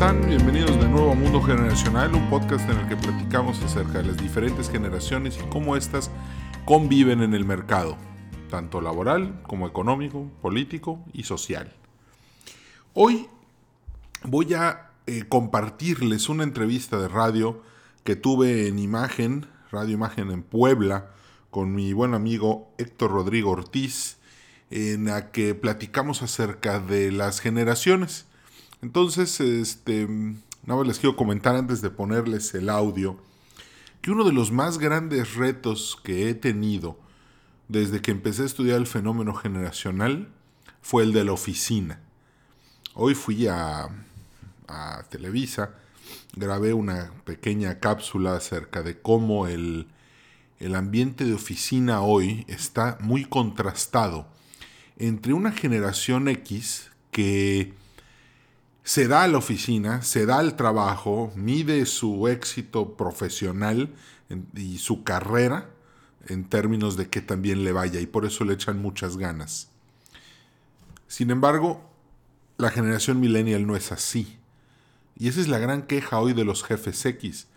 están? 0.00 0.26
Bienvenidos 0.26 0.80
de 0.80 0.88
nuevo 0.88 1.12
a 1.12 1.14
Mundo 1.14 1.42
Generacional, 1.42 2.14
un 2.14 2.30
podcast 2.30 2.66
en 2.70 2.78
el 2.78 2.88
que 2.88 2.96
platicamos 2.96 3.62
acerca 3.62 3.98
de 3.98 4.04
las 4.04 4.16
diferentes 4.16 4.70
generaciones 4.70 5.36
y 5.36 5.46
cómo 5.50 5.76
éstas 5.76 6.10
conviven 6.64 7.20
en 7.20 7.34
el 7.34 7.44
mercado, 7.44 7.98
tanto 8.48 8.80
laboral 8.80 9.42
como 9.42 9.66
económico, 9.66 10.26
político 10.40 11.04
y 11.12 11.24
social. 11.24 11.74
Hoy 12.94 13.28
voy 14.24 14.54
a 14.54 14.92
eh, 15.06 15.24
compartirles 15.28 16.30
una 16.30 16.44
entrevista 16.44 16.98
de 16.98 17.08
radio 17.08 17.62
que 18.02 18.16
tuve 18.16 18.68
en 18.68 18.78
Imagen, 18.78 19.48
Radio 19.70 19.92
Imagen 19.92 20.30
en 20.30 20.42
Puebla, 20.42 21.10
con 21.50 21.74
mi 21.74 21.92
buen 21.92 22.14
amigo 22.14 22.72
Héctor 22.78 23.10
Rodrigo 23.10 23.50
Ortiz, 23.50 24.16
en 24.70 25.04
la 25.04 25.30
que 25.30 25.54
platicamos 25.54 26.22
acerca 26.22 26.80
de 26.80 27.12
las 27.12 27.40
generaciones. 27.40 28.29
Entonces, 28.82 29.40
este, 29.40 30.06
nada 30.08 30.78
más 30.78 30.86
les 30.86 30.98
quiero 30.98 31.16
comentar 31.16 31.54
antes 31.56 31.82
de 31.82 31.90
ponerles 31.90 32.54
el 32.54 32.70
audio, 32.70 33.18
que 34.00 34.10
uno 34.10 34.24
de 34.24 34.32
los 34.32 34.50
más 34.50 34.78
grandes 34.78 35.34
retos 35.34 35.98
que 36.02 36.30
he 36.30 36.34
tenido 36.34 36.98
desde 37.68 38.00
que 38.00 38.10
empecé 38.10 38.42
a 38.42 38.46
estudiar 38.46 38.78
el 38.78 38.86
fenómeno 38.86 39.34
generacional 39.34 40.28
fue 40.80 41.02
el 41.02 41.12
de 41.12 41.24
la 41.24 41.32
oficina. 41.32 42.00
Hoy 42.94 43.14
fui 43.14 43.46
a, 43.46 43.88
a 44.66 45.02
Televisa, 45.10 45.74
grabé 46.34 46.72
una 46.72 47.12
pequeña 47.24 47.78
cápsula 47.78 48.34
acerca 48.34 48.82
de 48.82 49.00
cómo 49.00 49.46
el, 49.46 49.88
el 50.58 50.74
ambiente 50.74 51.24
de 51.24 51.34
oficina 51.34 52.00
hoy 52.00 52.44
está 52.48 52.96
muy 53.00 53.24
contrastado 53.24 54.26
entre 54.98 55.32
una 55.32 55.52
generación 55.52 56.28
X 56.28 56.90
que 57.10 57.74
se 58.82 59.08
da 59.08 59.24
a 59.24 59.28
la 59.28 59.38
oficina, 59.38 60.02
se 60.02 60.26
da 60.26 60.38
al 60.38 60.56
trabajo, 60.56 61.32
mide 61.36 61.84
su 61.86 62.28
éxito 62.28 62.96
profesional 62.96 63.94
y 64.54 64.78
su 64.78 65.04
carrera 65.04 65.70
en 66.26 66.44
términos 66.44 66.96
de 66.96 67.08
que 67.08 67.20
también 67.20 67.64
le 67.64 67.72
vaya 67.72 68.00
y 68.00 68.06
por 68.06 68.24
eso 68.24 68.44
le 68.44 68.54
echan 68.54 68.80
muchas 68.80 69.16
ganas. 69.16 69.68
Sin 71.06 71.30
embargo, 71.30 71.82
la 72.56 72.70
generación 72.70 73.20
millennial 73.20 73.66
no 73.66 73.74
es 73.74 73.90
así. 73.90 74.38
Y 75.16 75.28
esa 75.28 75.40
es 75.40 75.48
la 75.48 75.58
gran 75.58 75.82
queja 75.82 76.20
hoy 76.20 76.32
de 76.32 76.44
los 76.44 76.62
jefes 76.62 77.04
X. 77.04 77.48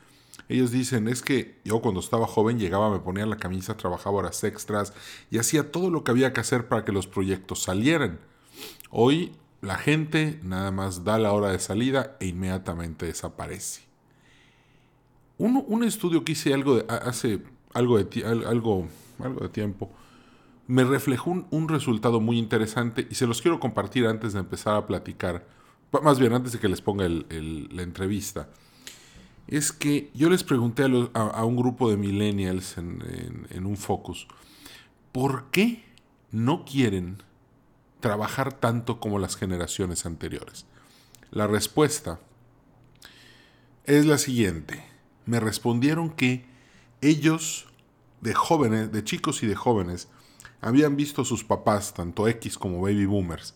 Ellos 0.50 0.72
dicen, 0.72 1.08
es 1.08 1.22
que 1.22 1.60
yo 1.64 1.82
cuando 1.82 2.00
estaba 2.00 2.28
joven 2.28 2.60
llegaba, 2.60 2.90
me 2.90 3.00
ponía 3.00 3.26
la 3.26 3.38
camisa, 3.38 3.78
trabajaba 3.78 4.18
horas 4.18 4.44
extras 4.44 4.94
y 5.32 5.38
hacía 5.38 5.72
todo 5.72 5.90
lo 5.90 6.04
que 6.04 6.12
había 6.12 6.34
que 6.34 6.42
hacer 6.42 6.68
para 6.68 6.84
que 6.84 6.92
los 6.92 7.08
proyectos 7.08 7.64
salieran. 7.64 8.20
Hoy 8.90 9.36
la 9.64 9.78
gente 9.78 10.39
nada 10.44 10.72
más 10.72 11.06
da 11.06 11.17
la 11.17 11.31
hora 11.31 11.50
de 11.50 11.59
salida 11.59 12.17
e 12.19 12.28
inmediatamente 12.28 13.06
desaparece. 13.06 13.81
un 15.38 15.83
estudio 15.83 16.23
que 16.23 16.33
hice 16.33 16.53
algo 16.53 16.83
hace 16.88 17.42
algo 17.73 17.97
de, 17.97 18.25
algo, 18.25 18.88
algo 19.20 19.39
de 19.42 19.50
tiempo 19.50 19.89
me 20.67 20.83
reflejó 20.83 21.45
un, 21.50 21.67
resultado 21.70 22.20
muy 22.20 22.38
interesante 22.38 23.08
y 23.09 23.16
se 23.16 23.25
los 23.25 23.42
quiero 23.42 23.59
compartir 23.59 24.05
antes 24.05 24.33
de 24.33 24.39
empezar 24.39 24.75
a 24.75 24.86
platicar, 24.86 25.45
más 26.03 26.20
bien 26.20 26.33
antes 26.33 26.53
de 26.53 26.59
que 26.59 26.70
les 26.70 26.81
ponga 26.81 27.08
la 27.08 27.81
entrevista. 27.81 28.50
Es 29.48 29.73
que 29.73 30.09
yo 30.14 30.30
les 30.30 30.44
pregunté 30.44 30.83
a, 31.14 31.45
un 31.45 31.55
grupo 31.58 31.89
de 31.89 31.98
millennials 31.98 32.77
en 32.77 33.66
un 33.66 33.75
focus, 33.75 34.27
¿por 35.11 35.45
qué 35.52 35.83
no 36.31 36.64
quieren 36.64 37.17
trabajar 38.04 38.52
tanto 38.54 39.00
como 39.00 39.18
las 39.18 39.38
generaciones 39.38 40.05
anteriores? 40.05 40.66
La 41.32 41.48
respuesta 41.48 42.20
es 43.86 44.05
la 44.05 44.17
siguiente. 44.17 44.86
Me 45.26 45.39
respondieron 45.39 46.10
que 46.10 46.45
ellos, 47.00 47.66
de 48.20 48.33
jóvenes, 48.33 48.92
de 48.92 49.05
chicos 49.05 49.42
y 49.42 49.48
de 49.48 49.55
jóvenes, 49.55 50.10
habían 50.60 50.98
visto 50.98 51.22
a 51.22 51.26
sus 51.26 51.45
papás, 51.45 51.94
tanto 51.94 52.27
X 52.27 52.58
como 52.58 52.82
baby 52.82 53.05
boomers, 53.05 53.55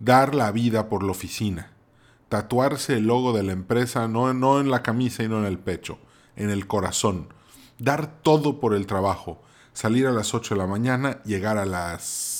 dar 0.00 0.34
la 0.34 0.50
vida 0.50 0.88
por 0.88 1.02
la 1.02 1.12
oficina, 1.12 1.72
tatuarse 2.30 2.94
el 2.94 3.06
logo 3.06 3.34
de 3.34 3.42
la 3.42 3.52
empresa 3.52 4.08
no, 4.08 4.32
no 4.32 4.58
en 4.58 4.70
la 4.70 4.82
camisa 4.82 5.22
y 5.22 5.28
no 5.28 5.38
en 5.38 5.44
el 5.44 5.58
pecho, 5.58 5.98
en 6.34 6.48
el 6.48 6.66
corazón, 6.66 7.28
dar 7.78 8.22
todo 8.22 8.58
por 8.58 8.74
el 8.74 8.86
trabajo, 8.86 9.42
salir 9.74 10.06
a 10.06 10.12
las 10.12 10.32
8 10.34 10.54
de 10.54 10.58
la 10.60 10.66
mañana, 10.66 11.22
llegar 11.24 11.58
a 11.58 11.66
las 11.66 12.37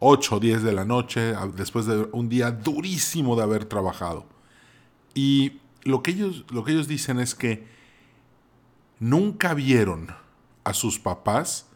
8 0.00 0.36
o 0.36 0.40
10 0.40 0.62
de 0.62 0.72
la 0.72 0.84
noche, 0.84 1.34
después 1.56 1.86
de 1.86 2.08
un 2.12 2.28
día 2.28 2.50
durísimo 2.50 3.36
de 3.36 3.42
haber 3.42 3.64
trabajado. 3.64 4.26
Y 5.14 5.60
lo 5.82 6.02
que 6.02 6.12
ellos, 6.12 6.44
lo 6.50 6.64
que 6.64 6.72
ellos 6.72 6.86
dicen 6.86 7.18
es 7.18 7.34
que 7.34 7.66
nunca 9.00 9.54
vieron 9.54 10.08
a 10.64 10.72
sus 10.72 10.98
papás 10.98 11.66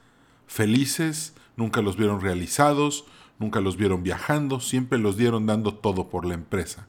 felices, 0.46 1.34
nunca 1.56 1.82
los 1.82 1.96
vieron 1.96 2.20
realizados, 2.20 3.06
nunca 3.38 3.60
los 3.60 3.76
vieron 3.76 4.02
viajando, 4.02 4.60
siempre 4.60 4.98
los 4.98 5.16
dieron 5.16 5.46
dando 5.46 5.74
todo 5.74 6.08
por 6.08 6.24
la 6.24 6.34
empresa. 6.34 6.86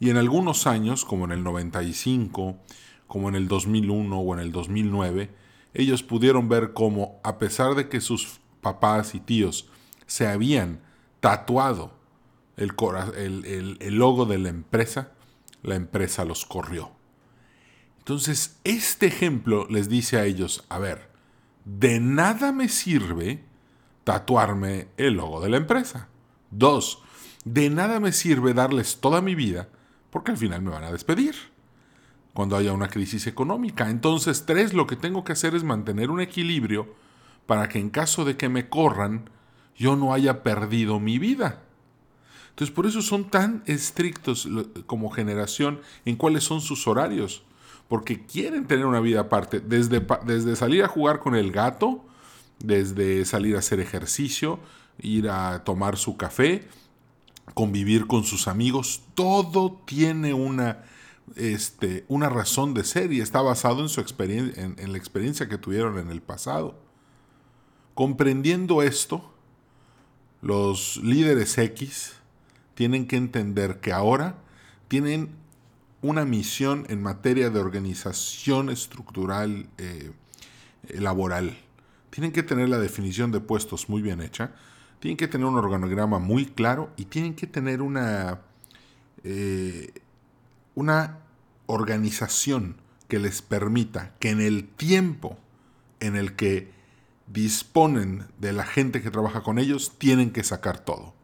Y 0.00 0.10
en 0.10 0.16
algunos 0.16 0.66
años, 0.66 1.04
como 1.04 1.24
en 1.24 1.32
el 1.32 1.44
95, 1.44 2.56
como 3.06 3.28
en 3.28 3.36
el 3.36 3.48
2001 3.48 4.18
o 4.18 4.34
en 4.34 4.40
el 4.40 4.52
2009, 4.52 5.30
ellos 5.74 6.02
pudieron 6.02 6.48
ver 6.48 6.72
cómo, 6.74 7.20
a 7.22 7.38
pesar 7.38 7.74
de 7.74 7.88
que 7.88 8.00
sus 8.00 8.40
papás 8.60 9.14
y 9.14 9.20
tíos 9.20 9.68
se 10.06 10.26
habían 10.26 10.80
tatuado 11.20 11.92
el, 12.56 13.96
logo 13.96 14.26
de 14.26 14.38
la 14.38 14.48
empresa, 14.48 15.12
la 15.62 15.74
empresa 15.74 16.24
los 16.24 16.44
corrió. 16.44 16.92
Entonces, 17.98 18.58
este 18.64 19.06
ejemplo 19.06 19.66
les 19.68 19.88
dice 19.88 20.18
a 20.18 20.24
ellos, 20.24 20.64
a 20.68 20.78
ver, 20.78 21.10
de 21.64 22.00
nada 22.00 22.52
me 22.52 22.68
sirve 22.68 23.44
tatuarme 24.04 24.88
el 24.96 25.14
logo 25.14 25.40
de 25.40 25.50
la 25.50 25.56
empresa. 25.56 26.08
Dos, 26.50 27.02
de 27.44 27.70
nada 27.70 28.00
me 28.00 28.12
sirve 28.12 28.54
darles 28.54 29.00
toda 29.00 29.20
mi 29.20 29.34
vida 29.34 29.68
porque 30.10 30.32
al 30.32 30.36
final 30.36 30.62
me 30.62 30.70
van 30.70 30.84
a 30.84 30.92
despedir 30.92 31.34
cuando 32.34 32.56
haya 32.56 32.72
una 32.72 32.88
crisis 32.88 33.26
económica. 33.26 33.90
Entonces, 33.90 34.44
tres, 34.46 34.74
lo 34.74 34.86
que 34.86 34.96
tengo 34.96 35.24
que 35.24 35.32
hacer 35.32 35.54
es 35.54 35.64
mantener 35.64 36.10
un 36.10 36.20
equilibrio 36.20 36.94
para 37.46 37.68
que 37.68 37.78
en 37.78 37.90
caso 37.90 38.24
de 38.24 38.36
que 38.36 38.48
me 38.48 38.68
corran, 38.68 39.30
yo 39.76 39.96
no 39.96 40.12
haya 40.14 40.42
perdido 40.42 41.00
mi 41.00 41.18
vida. 41.18 41.62
Entonces 42.50 42.74
por 42.74 42.86
eso 42.86 43.00
son 43.00 43.30
tan 43.30 43.62
estrictos 43.66 44.46
como 44.86 45.10
generación 45.10 45.80
en 46.04 46.16
cuáles 46.16 46.44
son 46.44 46.60
sus 46.60 46.86
horarios, 46.86 47.42
porque 47.88 48.26
quieren 48.26 48.66
tener 48.66 48.84
una 48.84 49.00
vida 49.00 49.20
aparte, 49.20 49.60
desde, 49.60 50.06
desde 50.26 50.54
salir 50.56 50.84
a 50.84 50.88
jugar 50.88 51.20
con 51.20 51.34
el 51.34 51.50
gato, 51.50 52.04
desde 52.58 53.24
salir 53.24 53.56
a 53.56 53.60
hacer 53.60 53.80
ejercicio, 53.80 54.60
ir 55.00 55.30
a 55.30 55.64
tomar 55.64 55.96
su 55.96 56.18
café, 56.18 56.68
convivir 57.54 58.06
con 58.06 58.24
sus 58.24 58.48
amigos, 58.48 59.02
todo 59.14 59.80
tiene 59.86 60.34
una, 60.34 60.84
este, 61.36 62.04
una 62.08 62.28
razón 62.28 62.74
de 62.74 62.84
ser 62.84 63.12
y 63.12 63.20
está 63.20 63.40
basado 63.40 63.80
en, 63.80 63.88
su 63.88 64.02
experiencia, 64.02 64.62
en 64.62 64.92
la 64.92 64.98
experiencia 64.98 65.48
que 65.48 65.56
tuvieron 65.56 65.98
en 65.98 66.10
el 66.10 66.20
pasado. 66.20 66.78
Comprendiendo 67.94 68.82
esto, 68.82 69.31
los 70.42 70.98
líderes 70.98 71.56
X 71.56 72.14
tienen 72.74 73.06
que 73.06 73.16
entender 73.16 73.80
que 73.80 73.92
ahora 73.92 74.34
tienen 74.88 75.30
una 76.02 76.24
misión 76.24 76.84
en 76.88 77.00
materia 77.00 77.48
de 77.48 77.60
organización 77.60 78.68
estructural 78.68 79.68
eh, 79.78 80.10
laboral. 80.88 81.56
Tienen 82.10 82.32
que 82.32 82.42
tener 82.42 82.68
la 82.68 82.78
definición 82.78 83.30
de 83.30 83.40
puestos 83.40 83.88
muy 83.88 84.02
bien 84.02 84.20
hecha, 84.20 84.52
tienen 84.98 85.16
que 85.16 85.28
tener 85.28 85.46
un 85.46 85.56
organograma 85.56 86.18
muy 86.18 86.46
claro 86.46 86.90
y 86.96 87.04
tienen 87.04 87.34
que 87.34 87.46
tener 87.46 87.80
una, 87.80 88.40
eh, 89.22 89.92
una 90.74 91.20
organización 91.66 92.76
que 93.06 93.20
les 93.20 93.42
permita 93.42 94.12
que 94.18 94.30
en 94.30 94.40
el 94.40 94.66
tiempo 94.66 95.38
en 96.00 96.16
el 96.16 96.34
que 96.34 96.81
disponen 97.32 98.26
de 98.38 98.52
la 98.52 98.64
gente 98.64 99.02
que 99.02 99.10
trabaja 99.10 99.42
con 99.42 99.58
ellos, 99.58 99.92
tienen 99.98 100.30
que 100.32 100.44
sacar 100.44 100.78
todo. 100.80 101.14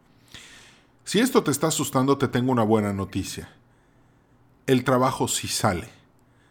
Si 1.04 1.20
esto 1.20 1.42
te 1.42 1.50
está 1.50 1.68
asustando, 1.68 2.18
te 2.18 2.28
tengo 2.28 2.52
una 2.52 2.62
buena 2.62 2.92
noticia. 2.92 3.50
El 4.66 4.84
trabajo 4.84 5.28
sí 5.28 5.48
sale. 5.48 5.88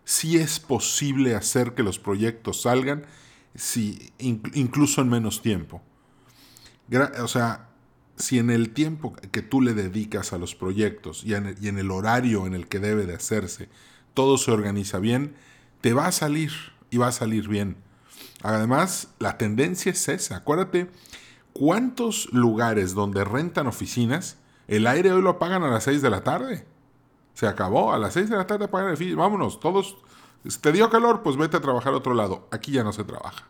Sí 0.03 0.37
es 0.37 0.59
posible 0.59 1.35
hacer 1.35 1.73
que 1.73 1.83
los 1.83 1.99
proyectos 1.99 2.61
salgan, 2.61 3.05
si, 3.55 4.13
incluso 4.19 5.01
en 5.01 5.09
menos 5.09 5.41
tiempo. 5.41 5.81
O 7.21 7.27
sea, 7.27 7.69
si 8.15 8.39
en 8.39 8.49
el 8.49 8.71
tiempo 8.71 9.15
que 9.31 9.41
tú 9.41 9.61
le 9.61 9.73
dedicas 9.73 10.33
a 10.33 10.37
los 10.37 10.55
proyectos 10.55 11.23
y 11.23 11.33
en, 11.33 11.47
el, 11.47 11.63
y 11.63 11.67
en 11.67 11.77
el 11.77 11.91
horario 11.91 12.47
en 12.47 12.53
el 12.53 12.67
que 12.67 12.79
debe 12.79 13.05
de 13.05 13.15
hacerse, 13.15 13.69
todo 14.13 14.37
se 14.37 14.51
organiza 14.51 14.99
bien, 14.99 15.35
te 15.81 15.93
va 15.93 16.07
a 16.07 16.11
salir 16.11 16.51
y 16.89 16.97
va 16.97 17.07
a 17.07 17.11
salir 17.11 17.47
bien. 17.47 17.77
Además, 18.43 19.09
la 19.19 19.37
tendencia 19.37 19.91
es 19.91 20.07
esa. 20.09 20.37
Acuérdate, 20.37 20.89
¿cuántos 21.53 22.31
lugares 22.31 22.93
donde 22.93 23.23
rentan 23.23 23.67
oficinas, 23.67 24.37
el 24.67 24.85
aire 24.87 25.11
hoy 25.11 25.21
lo 25.21 25.31
apagan 25.31 25.63
a 25.63 25.69
las 25.69 25.85
6 25.85 26.01
de 26.01 26.09
la 26.09 26.23
tarde? 26.23 26.65
Se 27.33 27.47
acabó, 27.47 27.93
a 27.93 27.97
las 27.97 28.13
6 28.13 28.29
de 28.29 28.37
la 28.37 28.47
tarde 28.47 28.67
pagar 28.67 28.95
el 28.99 29.15
vámonos, 29.15 29.59
todos, 29.59 29.97
te 30.61 30.71
dio 30.71 30.89
calor, 30.89 31.21
pues 31.23 31.37
vete 31.37 31.57
a 31.57 31.61
trabajar 31.61 31.93
a 31.93 31.97
otro 31.97 32.13
lado, 32.13 32.47
aquí 32.51 32.71
ya 32.71 32.83
no 32.83 32.93
se 32.93 33.03
trabaja. 33.03 33.45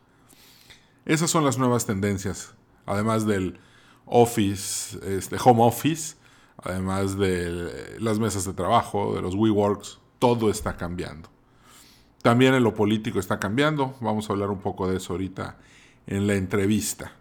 Esas 1.05 1.29
son 1.29 1.45
las 1.45 1.57
nuevas 1.57 1.85
tendencias, 1.85 2.53
además 2.85 3.25
del 3.25 3.59
office, 4.05 4.99
este, 5.17 5.37
home 5.43 5.63
office, 5.63 6.15
además 6.57 7.17
de 7.17 7.97
las 7.99 8.19
mesas 8.19 8.45
de 8.45 8.53
trabajo, 8.53 9.15
de 9.15 9.21
los 9.21 9.35
WeWorks, 9.35 9.99
todo 10.19 10.49
está 10.49 10.75
cambiando. 10.75 11.29
También 12.27 12.53
en 12.53 12.61
lo 12.61 12.73
político 12.73 13.21
está 13.21 13.39
cambiando, 13.39 13.95
vamos 14.01 14.29
a 14.29 14.33
hablar 14.33 14.49
un 14.49 14.59
poco 14.59 14.85
de 14.89 14.97
eso 14.97 15.13
ahorita 15.13 15.55
en 16.07 16.27
la 16.27 16.33
entrevista. 16.33 17.13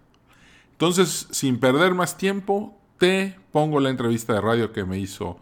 Entonces, 0.72 1.28
sin 1.30 1.60
perder 1.60 1.94
más 1.94 2.18
tiempo, 2.18 2.76
te 2.98 3.36
pongo 3.52 3.78
la 3.78 3.90
entrevista 3.90 4.32
de 4.32 4.40
radio 4.40 4.72
que 4.72 4.82
me 4.82 4.98
hizo 4.98 5.38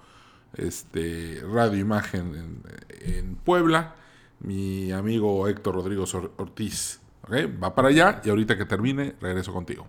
este, 0.55 1.43
Radio 1.50 1.78
Imagen 1.78 2.62
en, 3.06 3.37
Puebla, 3.37 3.94
mi 4.40 4.93
amigo 4.93 5.49
Héctor 5.49 5.76
Rodrigo 5.76 6.05
Ortiz. 6.37 7.00
Va 7.32 7.75
para 7.75 7.88
allá 7.88 8.20
y 8.22 8.28
ahorita 8.28 8.58
que 8.58 8.66
termine, 8.66 9.14
regreso 9.19 9.50
contigo. 9.55 9.87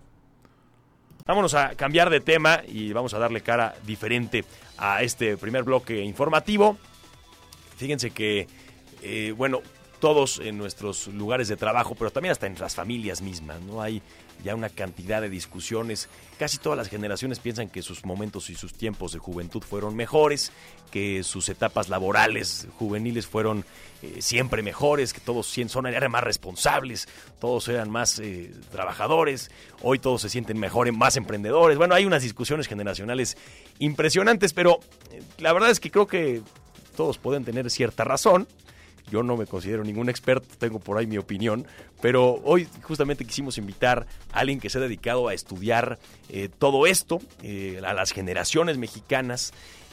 Vámonos 1.26 1.52
a 1.52 1.74
cambiar 1.74 2.08
de 2.08 2.20
tema 2.20 2.62
y 2.66 2.94
vamos 2.94 3.12
a 3.12 3.18
darle 3.18 3.42
cara 3.42 3.74
diferente 3.84 4.42
a 4.78 5.02
este 5.02 5.36
primer 5.36 5.64
bloque 5.64 6.02
informativo. 6.02 6.78
Fíjense 7.76 8.10
que, 8.10 8.48
eh, 9.02 9.34
bueno, 9.36 9.62
todos 10.00 10.40
en 10.40 10.58
nuestros 10.58 11.08
lugares 11.08 11.48
de 11.48 11.56
trabajo, 11.56 11.94
pero 11.94 12.10
también 12.10 12.32
hasta 12.32 12.46
en 12.46 12.58
las 12.58 12.74
familias 12.74 13.22
mismas, 13.22 13.60
¿no? 13.62 13.80
Hay 13.80 14.02
ya 14.44 14.54
una 14.54 14.68
cantidad 14.68 15.22
de 15.22 15.30
discusiones. 15.30 16.08
Casi 16.38 16.58
todas 16.58 16.76
las 16.76 16.88
generaciones 16.88 17.38
piensan 17.38 17.68
que 17.68 17.82
sus 17.82 18.04
momentos 18.04 18.50
y 18.50 18.54
sus 18.54 18.74
tiempos 18.74 19.12
de 19.12 19.18
juventud 19.18 19.62
fueron 19.62 19.96
mejores, 19.96 20.52
que 20.90 21.22
sus 21.22 21.48
etapas 21.48 21.88
laborales 21.88 22.68
juveniles 22.78 23.26
fueron 23.26 23.64
eh, 24.02 24.20
siempre 24.20 24.62
mejores, 24.62 25.12
que 25.12 25.20
todos 25.20 25.46
son 25.46 25.86
eran 25.86 26.10
más 26.10 26.22
responsables, 26.22 27.08
todos 27.40 27.66
eran 27.68 27.90
más 27.90 28.18
eh, 28.18 28.52
trabajadores, 28.70 29.50
hoy 29.80 29.98
todos 29.98 30.22
se 30.22 30.28
sienten 30.28 30.58
mejores, 30.58 30.94
más 30.94 31.16
emprendedores. 31.16 31.78
Bueno, 31.78 31.94
hay 31.94 32.04
unas 32.04 32.22
discusiones 32.22 32.66
generacionales 32.66 33.36
impresionantes, 33.78 34.52
pero 34.52 34.80
eh, 35.10 35.22
la 35.38 35.52
verdad 35.54 35.70
es 35.70 35.80
que 35.80 35.90
creo 35.90 36.06
que 36.06 36.42
todos 36.96 37.18
pueden 37.18 37.44
tener 37.44 37.70
cierta 37.70 38.04
razón. 38.04 38.46
Yo 39.10 39.22
no 39.22 39.36
me 39.36 39.46
considero 39.46 39.84
ningún 39.84 40.08
experto, 40.08 40.46
tengo 40.58 40.80
por 40.80 40.98
ahí 40.98 41.06
mi 41.06 41.18
opinión, 41.18 41.66
pero 42.00 42.40
hoy 42.44 42.68
justamente 42.82 43.24
quisimos 43.24 43.56
invitar 43.56 44.06
a 44.32 44.40
alguien 44.40 44.58
que 44.58 44.68
se 44.68 44.78
ha 44.78 44.80
dedicado 44.80 45.28
a 45.28 45.34
estudiar 45.34 45.98
eh, 46.28 46.48
todo 46.58 46.86
esto, 46.86 47.20
eh, 47.42 47.80
a 47.84 47.94
las 47.94 48.12
generaciones 48.12 48.78
mexicanas. 48.78 49.52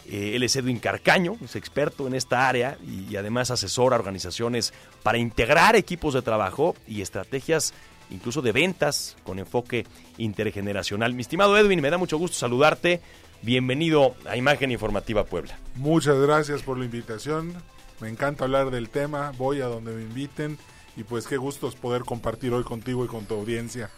Eh, 0.10 0.36
él 0.36 0.44
es 0.44 0.56
Edwin 0.56 0.80
Carcaño, 0.80 1.38
es 1.44 1.56
experto 1.56 2.08
en 2.08 2.16
esta 2.16 2.50
área 2.50 2.78
y, 2.86 3.16
además 3.16 3.52
asesora 3.52 3.96
a 3.96 4.00
organizaciones 4.00 4.74
para 5.04 5.18
integrar 5.18 5.76
equipos 5.76 6.14
de 6.14 6.22
trabajo 6.22 6.76
y 6.88 7.02
estrategias 7.02 7.74
incluso 8.10 8.42
de 8.42 8.52
ventas 8.52 9.16
con 9.24 9.40
enfoque 9.40 9.86
intergeneracional. 10.18 11.14
Mi 11.14 11.22
estimado 11.22 11.58
Edwin, 11.58 11.82
me 11.82 11.90
da 11.90 11.98
mucho 11.98 12.18
gusto 12.18 12.38
saludarte. 12.38 13.02
Bienvenido 13.42 14.16
a 14.26 14.38
Imagen 14.38 14.72
Informativa 14.72 15.26
Puebla. 15.26 15.58
Muchas 15.76 16.18
gracias 16.18 16.64
por 16.64 16.78
la 16.78 16.86
invitación. 16.86 17.54
Me 18.04 18.10
encanta 18.10 18.44
hablar 18.44 18.70
del 18.70 18.90
tema, 18.90 19.32
voy 19.38 19.62
a 19.62 19.68
donde 19.68 19.94
me 19.94 20.02
inviten 20.02 20.58
y 20.98 21.06
pues 21.06 21.26
qué 21.26 21.38
gusto 21.38 21.70
es 21.70 21.76
poder 21.76 22.02
compartir 22.02 22.52
hoy 22.52 22.66
contigo 22.66 23.06
y 23.06 23.08
con 23.08 23.24
tu 23.24 23.34
audiencia 23.34 23.90